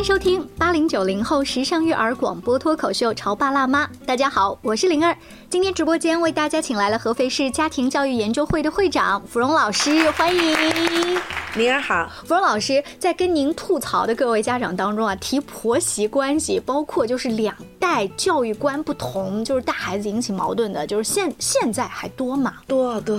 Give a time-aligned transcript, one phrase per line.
[0.00, 3.86] 迎收听八零九零后时尚育儿广播脱口秀《潮爸辣妈》。
[4.06, 5.14] 大家好，我是灵儿。
[5.50, 10.40] 今天直播间为大家请来了合肥市家庭教育研究会的会长芙蓉老师，欢迎。
[11.56, 22.54] 灵儿好，芙蓉老师在跟您吐槽的各位家长当中啊，提婆媳关系，包括就是两代教育观不同，就是带孩子引起矛盾的，就是现现在还多吗？
[22.68, 23.16] 多多。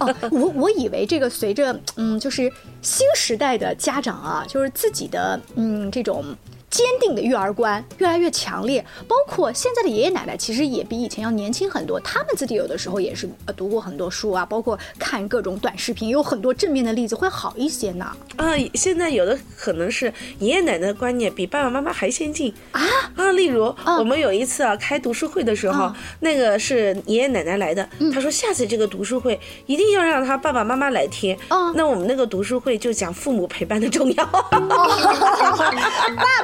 [0.00, 6.24] 哦，我我以为这个随着嗯，就是新时代的家长啊，就是自己的嗯这种。
[6.70, 11.98] 坚定的育儿观越来越强烈，包括现在的爷爷奶奶其实也比以前要年轻很多。
[12.00, 18.12] 他们自己有的时候也是呃读过很多书啊，包括看各种短视频，有很多正面的例子会好一些呢。
[18.36, 22.80] 啊，现在有的可能是爷爷奶奶的观念比爸爸妈妈还先进啊
[23.16, 23.32] 啊！
[23.32, 31.36] 例如我们有一次啊开读书会的时候，那个是爷爷奶奶来的，他说下次这个读书会一定要让他爸爸妈妈来听。
[31.48, 34.24] 哦，那我们那个读书会就讲父母陪伴的重要。
[34.54, 34.60] 爸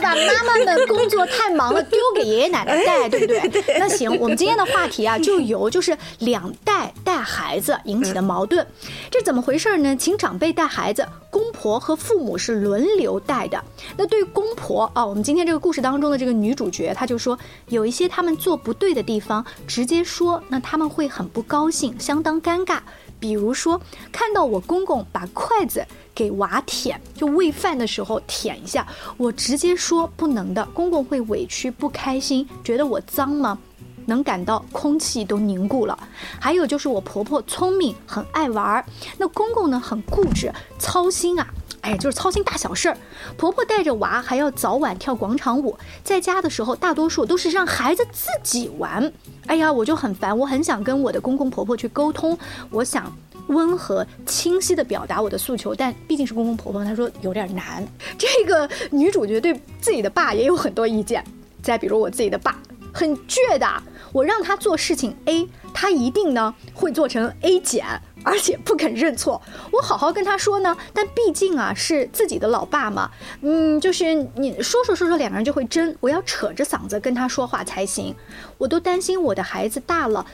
[0.02, 0.15] 爸。
[0.16, 3.78] 妈妈们工作太忙了，丢给爷爷奶奶带，对不对？
[3.78, 8.66] 那行，我们今天的话题啊，就由就是两代带孩子引起的矛盾，
[9.10, 9.96] 这怎么回事呢？
[9.96, 13.62] 请长辈带孩子，公婆和父母是轮流带的。
[13.96, 22.78] 那对于公婆啊，我们今天这个故事当中的这个女主角，她就说有一些他们做不对的地方，直接说，那他们会很不高兴，相当尴尬。
[23.26, 23.80] 比如说，
[24.12, 33.58] 看到我公公把筷子给娃舔，就喂饭的时候舔一下，我直接说不能的，公公会委屈不开心，觉得我脏吗？
[34.04, 35.98] 能感到空气都凝固了。
[36.38, 38.86] 还有就是我婆婆聪明，很爱玩儿，
[39.18, 41.48] 那公公呢很固执，操心啊。
[41.86, 42.98] 哎，就是操心大小事儿。
[43.36, 49.12] 婆婆带着娃还要早晚跳广场舞，在家的时候大多数都是让孩子自己玩。
[49.46, 52.36] 哎呀，我就很烦，我很想跟我的公公婆婆去沟通，
[52.70, 57.86] 我想温和清晰的表达我的诉求，但毕竟是公公婆婆，他说有点难。
[58.18, 61.24] 这个女主角对自己的爸也有很多意见。
[61.62, 62.60] 再比如我自己的爸
[62.92, 67.86] 很倔的，我让他做事情 A，他一定呢会做成 A 减。
[68.26, 73.08] 而且不肯认错， 我好好跟他说呢，但毕竟啊是自己的老爸嘛，
[73.42, 78.12] 嗯，就是你说说说说，两个人就会争，我要扯着嗓子跟他说话才行，
[78.58, 80.26] 我都担心我的孩子大了。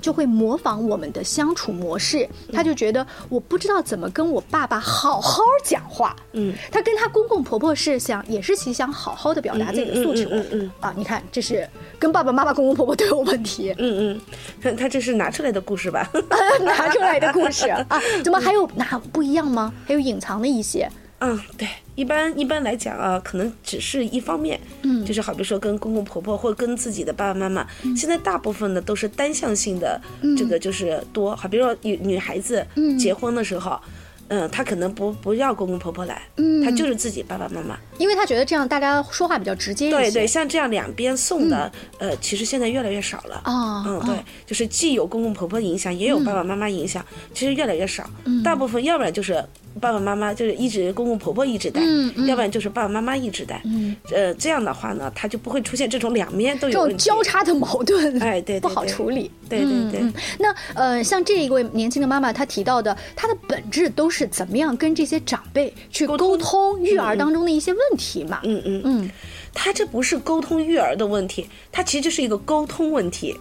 [0.00, 6.16] 就会模仿我们的相处模式，他就觉得我不知道怎么跟我爸爸好好讲话。
[6.32, 10.28] 嗯，他跟他公公婆婆是想，也是其想好好的表达自己的诉求。
[10.30, 11.68] 嗯嗯啊，你看，这是
[11.98, 13.74] 跟爸爸妈妈、公公婆婆都有问题。
[13.78, 14.20] 嗯嗯，
[14.62, 16.08] 他他这是拿出来的故事吧？
[16.62, 17.86] 拿出来的故事啊？
[18.24, 19.72] 怎么还有拿不一样吗？
[19.86, 20.90] 还有隐藏的一些？
[21.20, 27.66] 嗯，对，一般一般来讲啊，可能只是一方面，嗯，就是好比说跟公公婆婆或跟自己的爸爸妈妈，
[27.96, 30.00] 现在大部分的都是单向性的，
[30.36, 32.66] 这个就是多，好比如说女女孩子
[32.98, 33.80] 结婚的时候。
[34.32, 39.96] 嗯，他可能不不要公公婆婆来，嗯，他就是自己爸爸妈妈，因为他觉得这样大家说话比较直接一些。
[39.96, 43.42] 对对，像这样两边送的，呃，其实现在越来越少了。
[43.44, 47.04] 哦，嗯，对，就是既有公公婆婆影响，也有爸爸妈妈影响，
[47.34, 48.08] 其实越来越少。
[48.24, 49.44] 嗯，大部分要不然就是
[49.80, 53.60] 爸爸妈妈就是一直公公婆婆一直带，嗯嗯，要不然就是爸爸妈妈一直带。
[53.64, 58.22] 嗯，呃，这样的话呢，他就不会出现这种两面都有这种交叉的矛盾。
[58.22, 59.28] 哎，对，不好处理。
[59.48, 60.12] 对对对。
[60.38, 64.20] 那呃，像这一位年轻的妈妈，她提到的，她的本质都是。
[64.20, 68.40] 是怎么样跟这些长辈去沟通育儿当中的一些问题嘛？
[68.42, 69.10] 嗯嗯嗯，
[69.54, 73.34] 他这不是沟通育儿的问题，她其实就是一个沟通问题。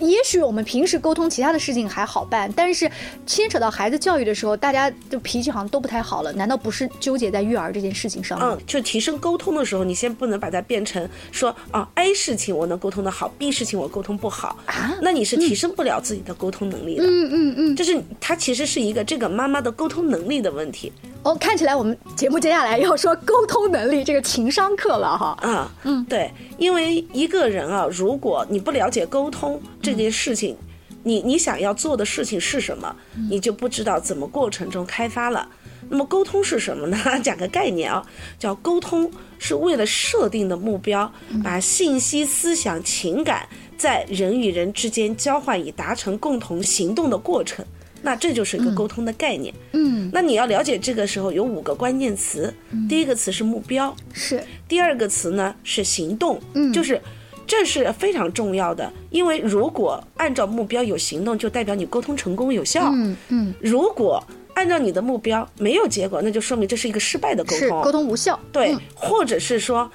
[0.00, 2.90] 也许我们平时沟通其他的事情还好办，但是
[3.26, 6.32] 牵扯到孩子教育的时候，大家的脾气好像都不太好了。
[6.32, 8.56] 难道不是纠结在育儿这件事情上吗？
[8.58, 17.04] 嗯，就提升沟通的时候，你先不能把它变成说啊，A 事情我能沟通的好，B 事情我沟通不好啊，那你是提升不了自己的沟通能力的。
[17.04, 20.92] 嗯嗯嗯，就是它其实是一个这个妈妈的沟通能力的问题。
[21.22, 25.38] 哦，看起来我们节目接下来要说沟通能力这个情商课了哈。
[25.42, 26.28] 嗯，嗯，对，
[26.62, 30.56] 因为一个人啊，如果你不了解沟通这件事情，
[31.02, 32.94] 你你想要做的事情是什么，
[33.28, 35.48] 你就不知道怎么过程中开发了。
[35.90, 36.96] 那么沟通是什么呢？
[37.20, 38.06] 讲个概念啊，
[38.38, 39.10] 叫沟通
[39.40, 41.12] 是为了设定的目标，
[41.42, 47.64] 把信息、思想、情感在人与人之间交换，以达成共同行动的过程。
[48.02, 49.54] 那这就是一个沟通的概念。
[49.72, 52.52] 嗯，那你要了解这个时候有五个关键词。
[52.88, 54.42] 第一个词是目标，是。
[54.68, 57.00] 第二个词呢是行动，嗯，就是
[57.46, 58.92] 这是非常重要的。
[59.10, 62.90] 因为如果按照目标有行动，就代表你沟通成功有效。
[62.92, 63.54] 嗯嗯。
[63.60, 64.22] 如果
[64.54, 68.38] 按照你的目标没有结果，那就说明这是一个失败的沟通，沟通无效。
[68.50, 69.90] 对，或者是说。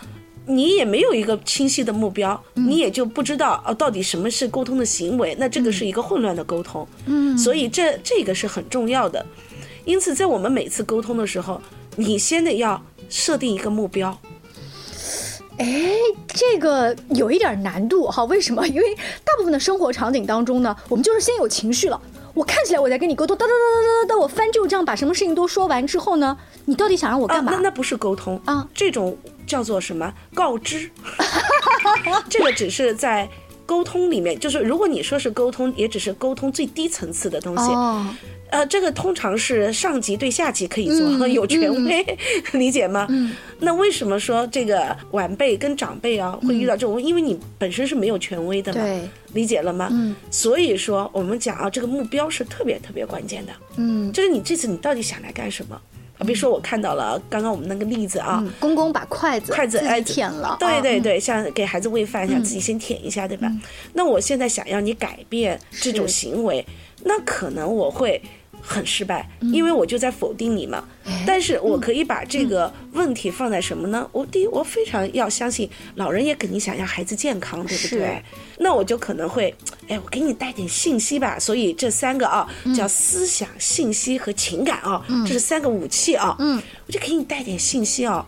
[0.47, 5.35] 你也没有一个清晰的目标，你也就不知道哦，到底什么是沟通的行为？
[5.37, 6.87] 那这个是一个混乱的沟通。
[7.05, 9.25] 嗯，所以这这个是很重要的。
[9.83, 11.61] 因此，在我们每次沟通的时候，
[11.97, 14.17] 你先得要设定一个目标。
[15.57, 15.93] 哎，
[16.27, 18.65] 这个有一点难度哈，为什么？
[18.67, 21.99] 因为大部分的生活场景当中呢，我们就是先有情绪了。
[22.37, 27.51] 我看起来我在跟你沟通，哒哒哒哒哒哒，我翻旧账，把什么事情都说完之后呢，你到底想让我干嘛？
[27.51, 29.17] 那那不是沟通啊，这种
[29.47, 30.13] 叫做什么？
[30.35, 30.87] 告知。
[32.29, 33.27] 这个只是在
[33.65, 37.71] 沟通里面，就是如果你说是沟通，也只是沟通最低层次的东西。
[37.71, 38.05] 哦，
[38.49, 42.05] 呃，这个通常是上级对下级可以做， 有权威，
[42.53, 43.05] 理解吗？
[43.09, 43.35] 嗯。
[43.59, 47.01] 那为什么说这个晚辈跟长辈啊会遇到这种？
[47.01, 48.81] 因为你本身是没有权威的嘛。
[48.81, 49.01] 对。
[49.33, 49.89] 理解了吗？
[49.91, 50.15] 嗯。
[50.31, 53.51] 所以说，我们讲啊，这个目标是特别特别关键的。
[53.75, 54.11] 嗯。
[54.13, 55.79] 就是你这次你到底想来干什么？
[56.17, 63.51] 啊，比如说我看到了刚刚我们那个例子啊，公公把筷子筷子哎舔了，对对对，像给孩子喂饭，想自己先舔一下，对吧？
[63.93, 66.65] 那我现在想要你改变这种行为，
[67.03, 68.21] 那可能我会。
[68.61, 70.83] 很失败，因为我就在否定你嘛。
[71.25, 74.07] 但是我可以把这个问题放在什么呢？
[74.11, 78.21] 我第一，我非常要相信老人也肯定想要孩子健康，对不对？
[78.59, 79.53] 那我就可能会，
[79.87, 81.39] 哎，我给你带点信息吧。
[81.39, 86.35] 所以这三个啊，叫思想、信息和情感啊，这是三个武器啊。
[86.39, 88.25] 嗯，我就给你带点信息啊。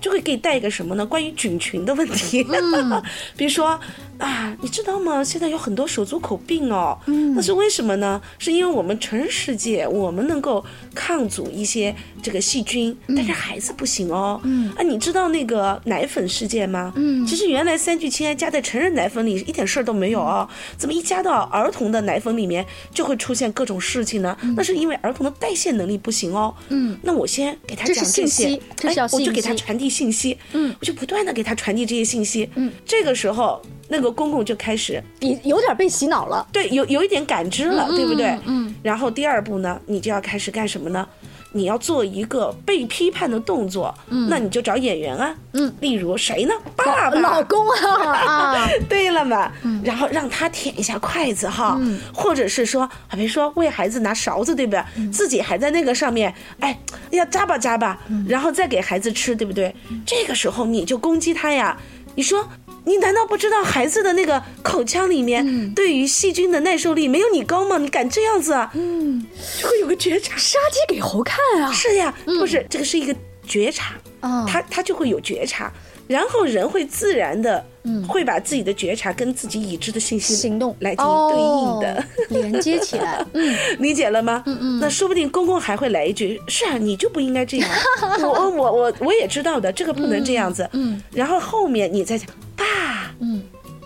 [0.00, 1.04] 就会给你带一个什么呢？
[1.04, 2.46] 关于菌群的问题，
[3.36, 3.78] 比如说
[4.18, 5.22] 啊，你知道吗？
[5.22, 6.98] 现在有很多手足口病哦，
[7.34, 8.20] 那是为什么呢？
[8.38, 14.40] 是因为我们成人世界，我们能够抗阻一些这个细菌，但是孩子不行哦。
[14.44, 16.92] 嗯啊，你知道那个奶粉事件吗？
[16.96, 24.36] 嗯其实原来三聚氰胺加在成人奶粉里一点事儿都没有哦，怎么一加到儿童的奶粉里面就会出现各种事情呢？
[24.56, 26.54] 那是因为儿童的代谢能力不行哦。
[26.68, 29.88] 嗯，那我先给他讲这些，哎，我就给他传递。
[29.88, 38.38] 信息，嗯，我就不断的给他传递这些信息，嗯，这个时候那个公公就开始，你有点被洗脑了，对，有有一点感知了，对不对？
[38.46, 41.06] 嗯，然后第二步呢，你就要开始干什么呢？
[41.52, 46.52] 你要做一个被批判的动作，嗯，那你就找演员啊，嗯，例如谁呢？
[46.76, 54.84] 爸爸、老公啊，啊， 对了嘛，嗯然后让他舔一下筷子哈，嗯或者是说，比如说喂孩子拿勺子，对不对？
[55.10, 56.78] 自己还在那个上面，哎，
[57.10, 57.98] 要扎吧扎吧，
[58.28, 59.74] 然后再给孩子吃，对不对？
[60.04, 61.74] 这个时候你就攻击他呀，
[62.14, 62.46] 你说。
[62.88, 67.76] 你难道不知道孩子的那个口腔里面对于细菌的耐受力没有你高吗？
[67.76, 68.70] 你敢这样子啊？
[68.74, 69.24] 嗯，
[69.60, 71.70] 就会有个觉察，杀鸡给猴看啊！
[71.70, 73.14] 是呀，不是这个是一个
[73.46, 75.70] 觉察啊，他他就会有觉察，
[76.06, 80.74] 然后人会自然的，嗯，会把自己的觉察跟自己已知的信息行动。
[80.80, 82.04] 来进行对应的。
[82.30, 84.42] 连接起来， 嗯，理解了吗？
[84.46, 87.70] 嗯嗯，那说不定公公还会来一句：是啊，你就不应该这样，
[88.22, 92.26] 我我我我也知道的，这个不能这样子，嗯，然后后面你再讲。
[92.58, 93.42] 爸，嗯，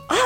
[0.09, 0.17] 啊，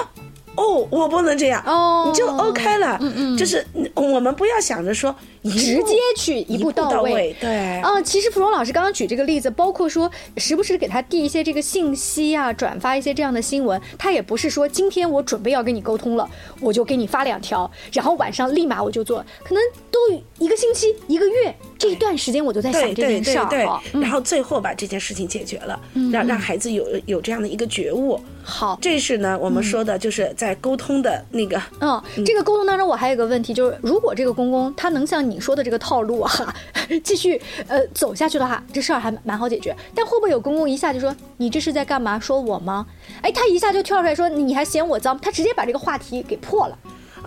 [0.55, 16.29] 哦，我不能这样，哦，你就 OK 了，嗯嗯，就是我们不要想着说直接去一步到位，对，嗯，其实芙蓉老师刚刚举这个例子，包括说时不时给他递一些这个信息啊，转发一些这样的新闻，他也不是说今天我准备要跟你沟通了，
[16.61, 19.99] 我就给你发两条，然后晚上立马我就做，可能都
[20.39, 23.67] 一个星期、一个月这一段时间我就在想这件事儿，对，
[24.01, 25.79] 然后最后把这件事情解决了，
[26.13, 28.19] 让让孩子有有这样的一个觉悟。
[28.43, 31.61] 好，这是呢，我们说的就是在沟通的那个。
[31.81, 36.55] 嗯，这个沟通当中，我还有一个问题，就是如果这个公公他能像你说的这个套路啊，
[37.03, 39.75] 继续呃走下去的话，这事儿还蛮好解决。
[39.95, 42.19] 但会不会有公公一下就说你这是在干嘛？
[42.21, 42.87] 说我吗？
[43.21, 46.79] 哎，他一下就跳出来说你还嫌我脏，他直接把这个话题给破了。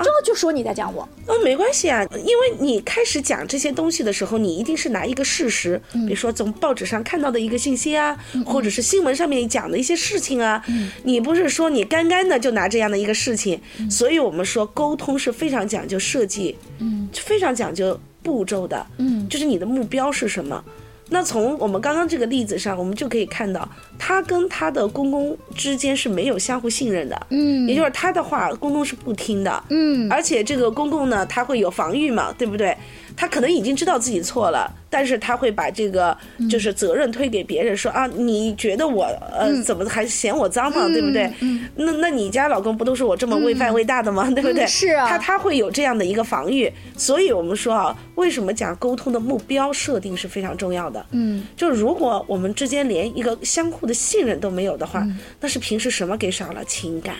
[0.03, 10.63] 这就说你在讲我，哦，没关系啊，因为你开始讲这些东西的时候，你一定是拿一个事实，比如说从报纸上看到的一个信息啊，或者是新闻上面讲的一些事情啊，
[11.03, 20.63] 你不是说你干干的就拿这样的一个事情，所以我们说沟通是非常讲究设计，嗯，非常讲究步骤的，嗯，就是你的目标是什么。
[21.09, 32.77] 那从我们刚刚这个例子上，我们就可以看到，他跟他的公公之间是没有相互信任的，嗯，也就是他的话，公公是不听的，嗯，而且这个公公呢，他会有防御嘛，对不对？
[33.19, 36.17] 他可能已经知道自己错了，但是他会把这个
[36.49, 39.03] 就是责任推给别人，说啊，你觉得我
[39.38, 41.29] 呃怎么还嫌我脏嘛，对不对？
[41.75, 44.31] 那那你家老公不都是我这么喂饭喂大的吗？
[44.31, 44.65] 对不对？
[44.65, 51.05] 是啊，他他会有这样的一个防御，所以我们说啊，为什么讲沟通的目标设定是非常重要的？
[51.11, 55.05] 嗯，就如果我们之间连一个相互的信任都没有的话，
[55.41, 56.63] 那是平时什么给少了？
[56.63, 57.15] 情感。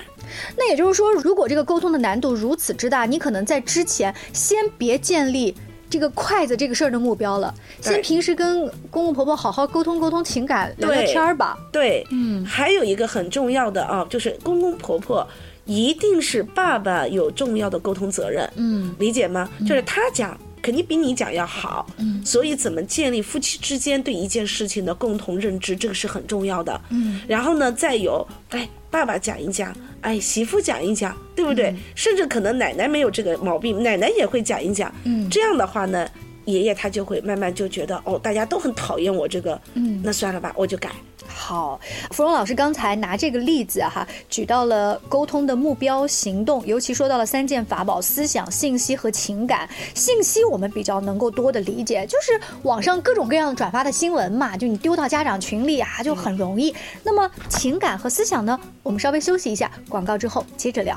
[0.58, 5.54] 那也就是说，如果这个沟通的难度如此之大，你可能在之前先别建立。
[5.90, 11.58] 这个筷子这个事儿的目标了，先平时跟公公婆婆好好沟通沟通情感，聊聊天儿吧。
[11.72, 15.28] 对，嗯，还有一个很重要的啊，就是公公婆婆
[15.66, 18.50] 一定是爸爸有重要的沟通责任。
[18.56, 19.50] 嗯，理解吗？
[19.62, 20.38] 就是他讲。
[20.62, 21.88] 肯定比你讲要好。
[22.00, 26.80] 嗯所以怎么建立夫妻之间对一件事情的共同认知，这个是很重要的。
[26.90, 31.74] 嗯，然后呢，再有，哎，爸爸讲一讲，哎，媳妇讲一讲，对不对？
[31.96, 34.94] 甚至可能奶奶没有这个毛病，奶奶也会讲一讲。
[35.04, 36.08] 嗯这样的话呢，
[36.46, 40.90] 爷爷他就会慢慢就觉得，哦，大家都很讨厌我这个，嗯那算了吧，我就改。
[41.50, 41.80] 好，
[42.12, 49.68] 芙蓉老师刚才拿这个例子哈，举到了沟通的目标、行动，尤其说到了三件法宝：思想、信息和情感。
[49.96, 56.72] 信息我们比较能够多的理解，就是网上各种各样的转发的新闻嘛，就你丢到家长群里啊，就很容易。
[57.02, 58.60] 那么情感和思想呢？
[58.84, 60.96] 我们稍微休息一下，广告之后接着聊。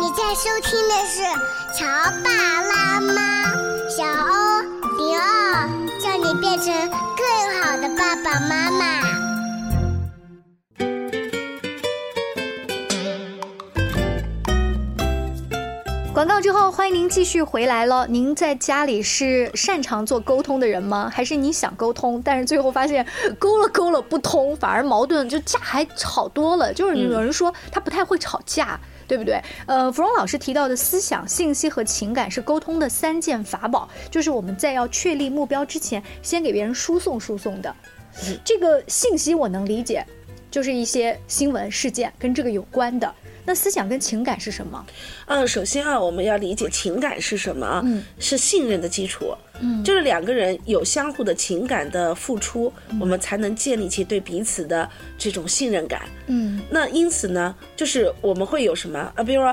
[0.00, 1.22] 你在收听的是
[1.78, 1.86] 《乔
[2.24, 2.28] 爸
[2.62, 3.52] 拉妈》，
[3.88, 4.62] 小欧
[4.98, 5.79] 零二，
[6.10, 9.00] 叫你变成更好的爸爸妈妈。
[16.12, 18.08] 广告之后，欢迎您继续回来了。
[18.08, 21.08] 您在家里是擅长做沟通的人吗？
[21.14, 23.06] 还是你想沟通，但是最后发现
[23.38, 26.74] 沟了沟了不通，反而矛盾就架还吵多了？
[26.74, 28.80] 就是有人说他不太会吵架。
[29.10, 29.42] 对不对？
[29.66, 37.74] 呃，芙蓉老师提到的思想、信息和情感是沟通的三件法宝，就是我们在要确立目标之前，先给别人输送输送的。
[38.44, 40.06] 这个信息我能理解，
[40.48, 43.12] 就是一些新闻事件跟这个有关的。
[43.50, 44.86] 那思想跟情感是什么？
[45.26, 47.82] 嗯，首先啊，我们要理解情感是什么啊？
[47.84, 49.34] 嗯是信任的基础。
[49.60, 54.88] 嗯就是两个人有相互的情感的付出，我们才能建立起对彼此的
[55.18, 56.02] 这种信任感。
[56.28, 59.24] 嗯那因此呢，就是我们会有什么啊？
[59.24, 59.52] 比如说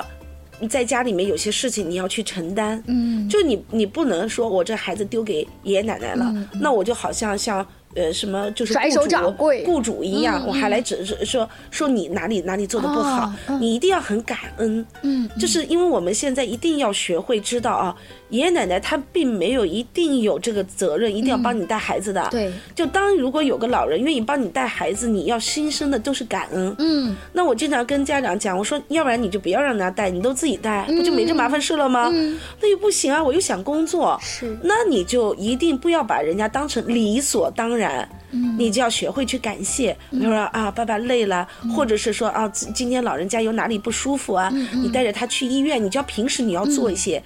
[0.60, 7.68] 你在家里面有些事情你要去承担，嗯就你你不能说我这孩子丢给爷爷奶奶了，那我就好像像。
[7.98, 17.96] 呃，什么就是甩手雇主掌柜雇主一样，嗯我还来指指说说你哪里哪里做的不好，你一定要很感恩，嗯就是因为我们现在一定要学会知道啊，
[18.30, 22.22] 爷爷奶奶他并没有一定有这个责任，一定要帮你带孩子的。
[22.22, 26.76] 嗯对，就当如果有个老人愿意帮你带孩子，你要心生的都是感恩。
[26.80, 32.10] 嗯那我经常跟家长讲，我说要不然你就不要让他带，你都自己带，不就没这麻烦事了吗？
[32.12, 34.20] 嗯那又不行啊，我又想工作。
[34.22, 39.96] 是那你就一定不要把人家当成理所当然，你就要学会去感谢。
[40.12, 47.22] 比如说啊，爸爸累了，或者是说啊，今今天老人家有哪里不舒服啊，你带着他去医院，你就要平时你要做一些。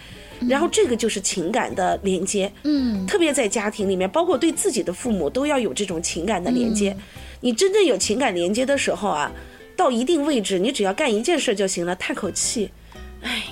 [0.49, 6.97] 然后这个就是情感的连接，嗯特别在家庭里面，包括对自己的父母都要有这种情感的连接。
[7.41, 9.31] 你真正有情感连接的时候啊，
[9.77, 12.71] 到一定位置，你只要干一件事就行了，叹口气，
[13.21, 13.43] 哎，哎，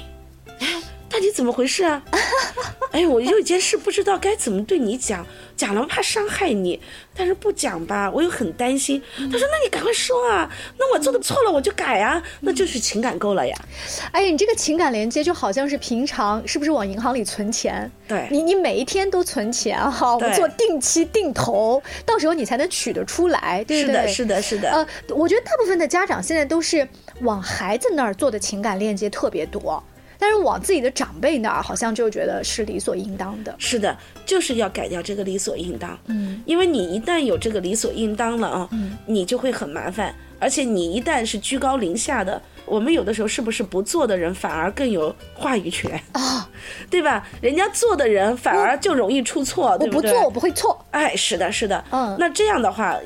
[1.20, 2.02] 到底怎么回事啊？
[2.92, 6.80] 哎，我有一件事不知道该怎么对你讲，讲了怕伤害你，
[7.14, 9.04] 但是不讲吧，我又很担心。
[9.18, 13.54] 他说：“那你赶快说啊，那我做的错了我就改啊，那就是情感够了呀。
[14.12, 17.92] 哎呀，你这个情感连接就好像是平常是不是往银行里存钱？
[18.08, 24.08] 对你你每一天都存钱哈，我们做定期定投，到时候你才能取得出来，对不对？
[24.08, 24.72] 是的，是的，是的。
[24.72, 26.88] 呃，我觉得大部分的家长现在都是
[27.22, 29.84] 往孩子那儿做的情感链接特别多，
[30.20, 33.56] 但是往自己的长辈那儿好像就觉得是理所应当的。
[33.58, 35.98] 是的，就是要改掉这个理所应当。
[36.08, 38.70] 嗯，因为你一旦有这个理所应当了啊，
[39.06, 40.14] 你就会很麻烦。
[40.42, 46.50] 而且你一旦是居高临下的，我们有的时候是不是不做的人反而更有话语权 啊？
[46.90, 47.28] 对吧？
[47.42, 49.98] 人家做的人反而就容易出错，对对？
[49.98, 50.86] 我不做，我不会错。
[50.92, 51.84] 哎，是的，是的。
[51.92, 52.98] 嗯那这样的话，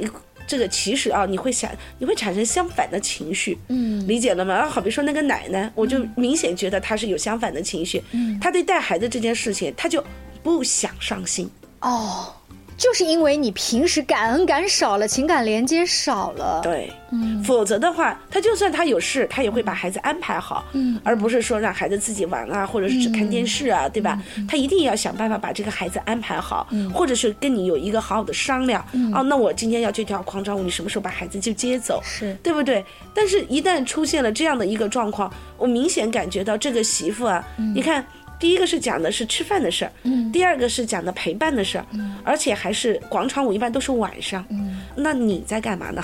[0.47, 3.57] 这个其实啊，你会想，你会产生相反的情绪。
[3.69, 4.53] 嗯理解了吗？
[4.55, 8.01] 啊好比说那个奶奶，我就明显觉得她是有相反的情绪。
[8.11, 10.03] 嗯她对带孩子这件事情，她就
[10.41, 11.49] 不想上心。
[11.81, 12.33] 哦，
[12.77, 24.21] 就是因为你平时感恩感少了，情感连接少了。，对，嗯否则的话，他就算他有事，他也会把孩子安排好，嗯而不是说让孩子自己玩啊，或者是只看电视啊，对吧？
[24.37, 28.83] 嗯他一定要想办法把这个孩子安排好，或者是跟你有一个好好的商量。
[28.93, 32.01] 嗯哦，那我今天要去跳广场舞，你什么时候把孩子就接走？
[32.03, 32.83] 是对不对？
[33.13, 37.43] 但是，一旦出现了这样的一个状况，我明显感觉到这个媳妇啊，
[37.75, 38.03] 你看。
[38.43, 44.45] 第一个是讲的是吃饭的事儿，嗯第二个是讲的陪伴的事儿，嗯而且还是广场舞，一般都是晚上。
[44.49, 46.01] 嗯那你在干嘛呢？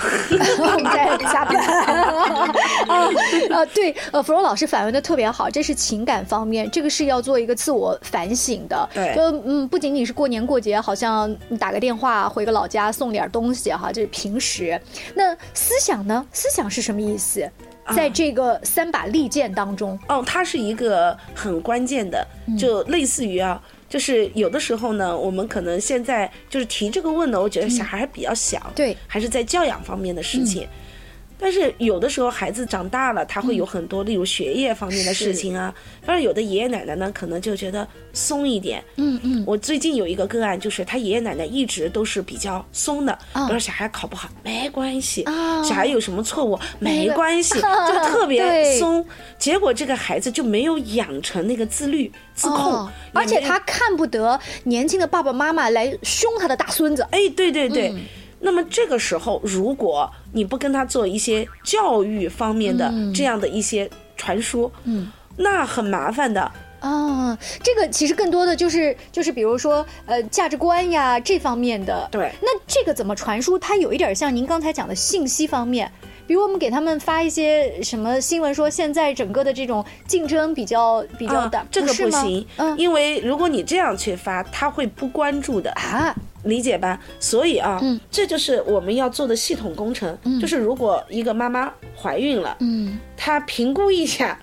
[0.58, 1.54] 我在加班
[2.88, 2.98] 啊
[3.54, 3.64] 啊！
[3.74, 8.88] 对，呃，芙蓉老师反问的特别好，这是情感方面，这个是要做一个自我反省的。
[8.94, 14.80] 对就嗯，不仅仅是过年过节，好像你打个电话回个老家送点东西哈，这是平时。
[15.14, 16.26] 那思想呢？
[16.32, 17.48] 思想是什么意思？
[17.94, 22.26] 在这个三把利剑当中，哦，它是一个很关键的，
[22.58, 28.96] 就类似于啊，就是有的时候呢，我们可能现在就是提这个问呢，我觉得小孩还比较小，对。
[29.06, 30.66] 还是在教养方面的事情。
[31.40, 35.74] 但是有的时候孩子长大了，他会有很多，例如学业方面的事情啊。
[36.04, 38.84] 但是有的爷爷奶奶呢，可能就觉得松一点。
[38.96, 45.24] 嗯嗯，我最近有一个个案，就是他爷爷奶奶一直都是比较松的，比如说小孩考不好没关系，
[45.66, 49.06] 小孩有什么错误没关系， 就特别松。
[49.38, 57.02] 结果这个孩子就没有养成那个自律自控，而且他看不得年轻的爸爸妈妈来凶他的大孙子。
[57.10, 57.94] 哎，对对对。
[58.40, 66.50] 那么这个时候，如果你不跟他做一些教育方面的这样的一些传输，嗯，那很麻烦的。
[66.80, 72.08] 啊，这个其实更多的就是就是比如说呃价值观呀这方面的。
[72.10, 72.32] 对。
[72.40, 73.58] 那这个怎么传输？
[73.58, 75.92] 它有一点像您刚才讲的信息方面，
[76.30, 85.72] 比如我们给他们发一些什么新闻，说现在整个的这种竞争比较比较大，这个不行，嗯，因为如果你这样去发，他会不关注的。
[85.72, 86.14] 啊。
[86.44, 87.80] 理解吧，所以啊，
[88.12, 90.16] 这就是我们要做的系统工程。
[90.40, 91.68] 就是如果一个妈妈
[92.00, 94.38] 怀孕了，嗯，她评估一下。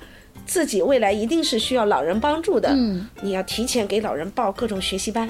[0.45, 5.29] 自己未来一定是需要老人帮助的，嗯，你要提前给老人报各种学习班，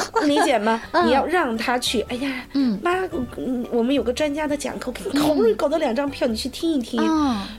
[0.26, 0.80] 理解吗？
[1.04, 2.00] 你要让他去。
[2.08, 2.90] 哎呀，嗯，妈，
[3.70, 7.02] 我们有个专家的讲课，给你好不容易搞到两张票，你去听一听。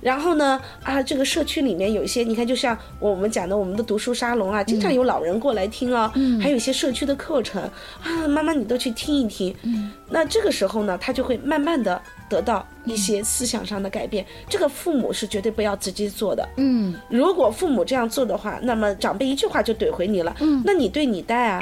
[0.01, 6.11] 然后呢，啊，这个社区里面有一些，你看，就像我们讲的，我们的读书沙龙啊，经常有老人过来听啊，
[6.41, 7.61] 还有一些社区的课程
[8.01, 9.55] 啊，妈妈你都去听一听。
[9.63, 12.01] 嗯，那这个时候呢，他就会慢慢的。
[12.33, 16.47] 得到一些思想上的改变，这个父母是绝对不要直接做的。
[16.57, 20.35] 嗯，如果父母这样做的话，那么长辈一句话就怼回你了。
[20.39, 21.61] 嗯，那你对你带啊，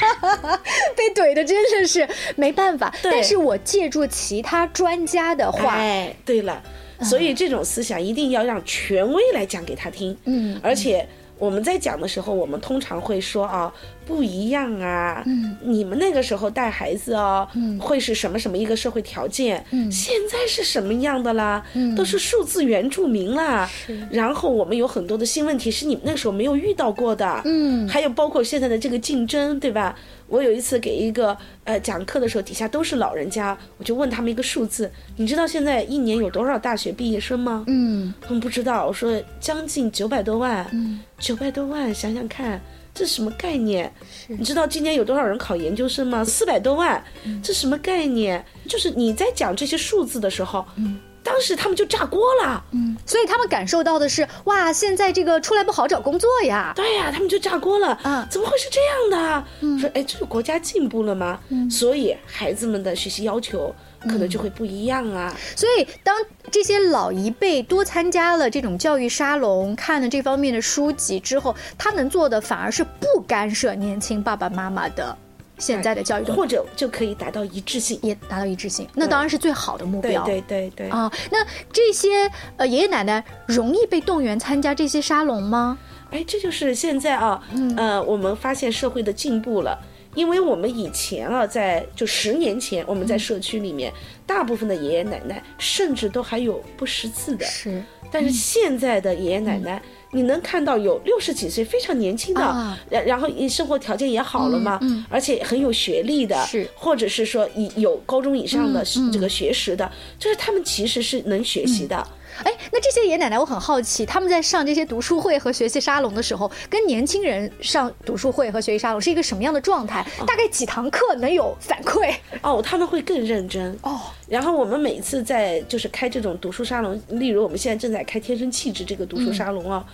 [0.96, 2.90] 被怼的真的是没办法。
[3.02, 6.62] 但是我借助其他专家的话，哎，对了，
[7.02, 10.16] 所以这种思想一定要让权威来讲给他听。
[10.24, 11.06] 嗯，而且。
[11.38, 13.72] 我们在讲的时候，我们通常会说啊，
[14.06, 23.68] 不一样啊，嗯，你们那个时候带孩子哦，嗯，会是什么什么一个社会条件，嗯，现在是什么样的啦，嗯，都是数字原住民啦，
[24.10, 29.94] 然后我们有很多的新问题是你们那时候没有遇到过的，嗯，还有包括现在的这个竞争，对吧？
[30.28, 37.64] 我有一次给一个呃讲课的时候，底下都是老人家，我就问他们一个数字，你知道现在一年有多少大学毕业生吗？
[37.68, 38.86] 嗯，他们不知道。
[38.86, 42.60] 我说将近九百多万，嗯，九百多万，想想看，
[42.92, 43.92] 这什么概念？
[44.26, 46.24] 你知道今年有多少人考研究生吗？
[46.24, 47.02] 四百多万，
[47.42, 48.44] 这什么概念？
[48.68, 50.98] 就是你在讲这些数字的时候，嗯。
[51.26, 59.10] 当时他们就炸锅了，嗯，所以他们感受到的是，哇，现在这个出来不好找工作呀，对呀，他们就炸锅了，嗯，怎么会是这样
[59.40, 59.44] 的？
[59.60, 61.40] 嗯说，哎，这个国家进步了吗？
[61.48, 65.34] 嗯，所以孩子们的学习要求可能就会不一样啊。
[65.56, 66.16] 所以当
[66.50, 75.18] 这些老一辈多参加了这种教育沙龙，看了这方面的书籍之后，他能做的反而是不干涉年轻爸爸妈妈的。
[75.58, 80.24] 现在的教育，或者就可以达到一致性，也达到一致性，那当然是最好的目标。
[80.24, 85.78] 对对对啊，那这些呃爷爷奶奶容易被动员参加这些沙龙吗？
[86.10, 87.42] 哎，这就是现在啊，
[87.76, 89.78] 呃，我们发现社会的进步了，
[90.14, 93.92] 因为我们以前啊，在就十年前，我们在社区里面，
[94.26, 99.80] 大部分的爷爷奶奶甚至都还有不识字的，是，但是现在的爷爷奶奶。
[100.16, 102.40] 你能看到有六十几岁非常年轻的，
[102.88, 106.34] 然然后生活条件也好了嘛，而且很有学历的，
[106.74, 112.06] 或者是说有高中以上的这个学识的，就是他们其实是能学习的。
[112.44, 120.04] 哎，那这些爷爷奶奶，我很好奇，他们在上这些读书会和学习沙龙的时候，跟年轻人上读书会和学习沙龙是一个什么样的状态？
[120.26, 122.14] 大概几堂课能有反馈？
[122.42, 124.00] 哦，他们会更认真哦。
[124.28, 129.84] 然后我们每次在就是开这种读书沙龙，例如我们现在正在开天生气质这个读书沙龙啊。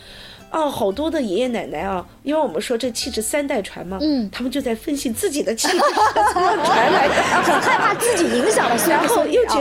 [0.50, 5.78] 哦，好多的爷爷奶奶啊，因为我们说这气质三代传嘛，嗯，他们就在分析自己的气质
[6.35, 8.50] 怎么传来的， 很害怕自己影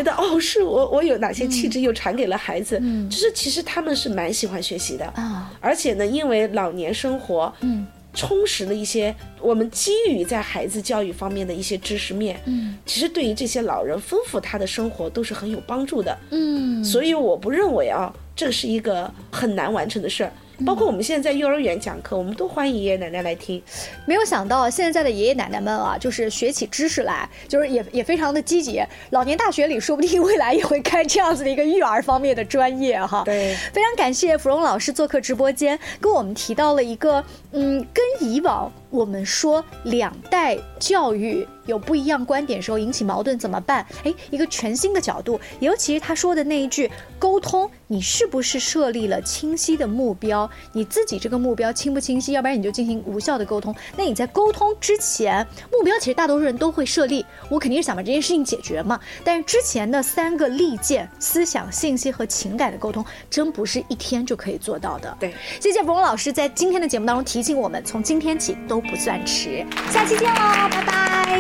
[0.02, 20.32] 觉得哦，是我我有哪些气质又传给了孩子，嗯，就是其实他们是蛮喜欢学习的啊，而且呢，因为老年生活，嗯，充实了一些我们基于在孩子教育方面的一些知识面，嗯，其实对于这些老人丰富他的生活都是很有帮助的，嗯，所以我不认为啊，这是一个很难完成的事儿。
[20.66, 23.62] 包括我们现在在幼儿园讲课，我们都欢迎爷爷奶奶来听。
[24.06, 28.82] 没有想到现在的爷爷奶奶们啊，就是学起知识来，就是也也非常的积极。
[29.12, 33.24] 老年大学里说不定未来也会开这样子的一个育儿方面的专业哈。
[33.26, 38.72] 对，非常感谢芙蓉老师做客直播间，跟我们提到了一个嗯，跟以往。
[38.92, 43.86] 我们说两代教育有不一样观点时候引起矛盾怎么办？
[44.04, 50.50] 诶，一个全新的角度，尤其是他说的那一句沟通，你是不是设立了清晰的目标？
[50.74, 52.34] 你自己这个目标清不清晰？
[52.34, 53.74] 要不然你就进行无效的沟通。
[53.96, 59.00] 那你在沟通之前，目标其实大多数人都会设立，我肯定是想把这件事情解决嘛。
[59.24, 65.16] 但是之前的三个利剑——思想、信息和情感的沟通，真不是一天就可以做到的。
[65.20, 69.66] 对，谢谢冯老师在今天的节目当中提醒我们，从今天起都不算迟。
[69.90, 71.40] 下期见喽，拜拜。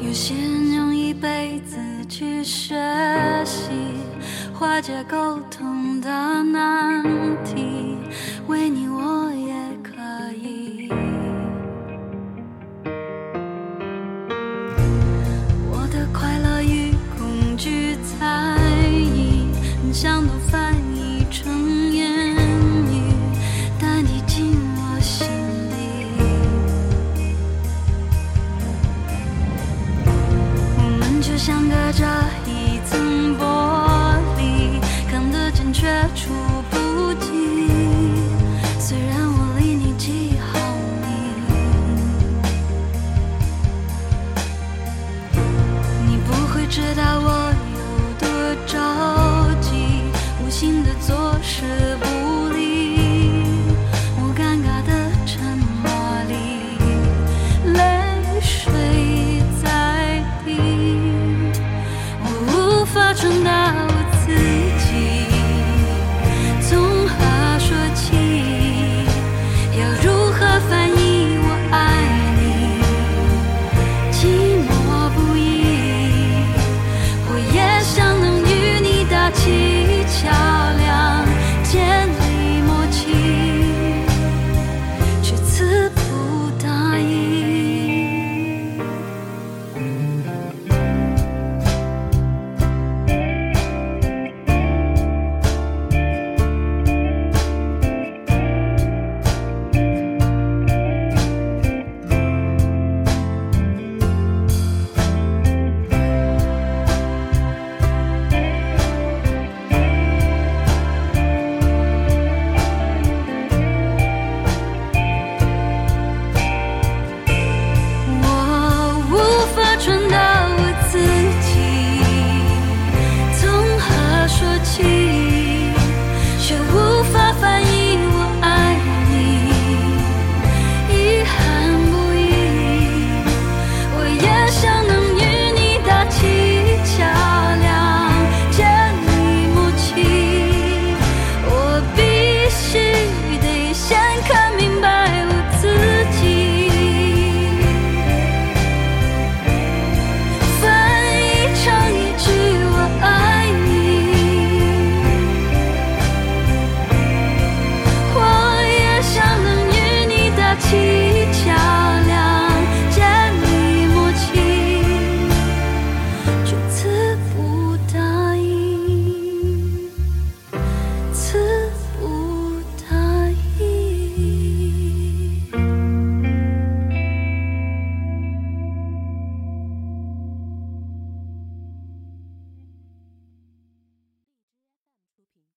[0.00, 1.76] 有些人用一辈子
[2.08, 2.74] 去学
[3.44, 3.68] 习
[4.54, 7.02] 化解沟通的难
[7.44, 7.98] 题，
[8.46, 9.30] 为你我